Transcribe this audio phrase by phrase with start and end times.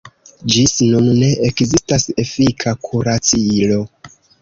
[0.53, 3.83] Ĝis nun ne ekzistas efika kuracilo.